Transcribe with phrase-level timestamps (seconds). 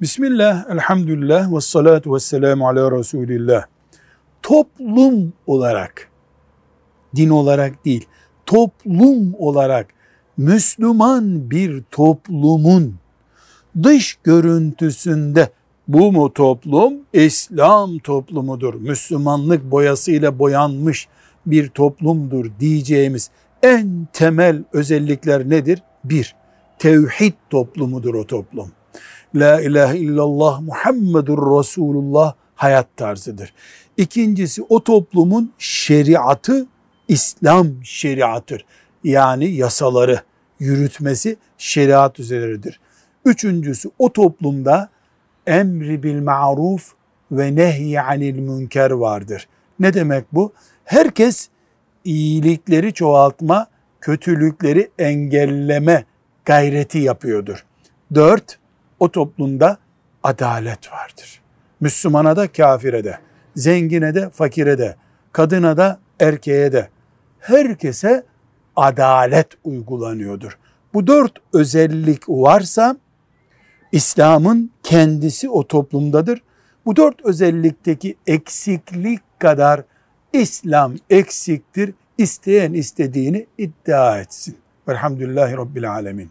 [0.00, 3.64] Bismillah, elhamdülillah ve salatu ve selamu ala Resulillah.
[4.42, 6.08] Toplum olarak,
[7.16, 8.06] din olarak değil,
[8.46, 9.86] toplum olarak
[10.36, 12.94] Müslüman bir toplumun
[13.82, 15.50] dış görüntüsünde
[15.88, 16.94] bu mu toplum?
[17.12, 18.74] İslam toplumudur.
[18.74, 21.08] Müslümanlık boyasıyla boyanmış
[21.46, 23.30] bir toplumdur diyeceğimiz
[23.62, 25.82] en temel özellikler nedir?
[26.04, 26.36] Bir,
[26.78, 28.72] tevhid toplumudur o toplum.
[29.34, 33.52] La ilahe illallah Muhammedur Resulullah hayat tarzıdır.
[33.96, 36.66] İkincisi o toplumun şeriatı
[37.08, 38.64] İslam şeriatıdır.
[39.04, 40.20] Yani yasaları
[40.60, 42.80] yürütmesi şeriat üzeridir.
[43.24, 44.88] Üçüncüsü o toplumda
[45.46, 46.92] emri bil ma'ruf
[47.32, 49.48] ve nehy anil münker vardır.
[49.80, 50.52] Ne demek bu?
[50.84, 51.48] Herkes
[52.04, 53.66] iyilikleri çoğaltma,
[54.00, 56.04] kötülükleri engelleme
[56.44, 57.64] gayreti yapıyordur.
[58.14, 58.58] Dört,
[59.00, 59.78] o toplumda
[60.22, 61.40] adalet vardır.
[61.80, 63.18] Müslümana da kafire de,
[63.56, 64.96] zengine de fakire de,
[65.32, 66.88] kadına da erkeğe de,
[67.38, 68.24] herkese
[68.76, 70.58] adalet uygulanıyordur.
[70.94, 72.96] Bu dört özellik varsa
[73.92, 76.42] İslam'ın kendisi o toplumdadır.
[76.86, 79.82] Bu dört özellikteki eksiklik kadar
[80.32, 81.94] İslam eksiktir.
[82.18, 84.56] İsteyen istediğini iddia etsin.
[84.88, 86.30] Velhamdülillahi Rabbil Alemin.